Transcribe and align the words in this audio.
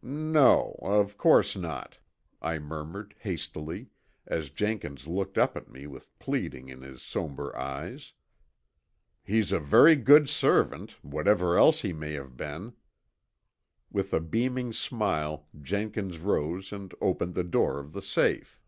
"No, 0.00 0.78
of 0.80 1.18
course 1.18 1.54
not," 1.54 1.98
I 2.40 2.58
murmured 2.58 3.14
hastily, 3.18 3.90
as 4.26 4.48
Jenkins 4.48 5.06
looked 5.06 5.36
up 5.36 5.58
at 5.58 5.68
me 5.68 5.86
with 5.86 6.18
pleading 6.18 6.70
in 6.70 6.80
his 6.80 7.02
somber 7.02 7.54
eyes. 7.54 8.14
"He's 9.22 9.52
a 9.52 9.60
very 9.60 9.94
good 9.94 10.26
servant, 10.26 10.92
whatever 11.02 11.58
else 11.58 11.82
he 11.82 11.92
may 11.92 12.14
have 12.14 12.34
been." 12.34 12.72
With 13.92 14.14
a 14.14 14.20
beaming 14.20 14.72
smile 14.72 15.48
Jenkins 15.60 16.16
rose 16.18 16.72
and 16.72 16.94
opened 17.02 17.34
the 17.34 17.44
door 17.44 17.78
of 17.78 17.92
the 17.92 18.00
safe. 18.00 18.62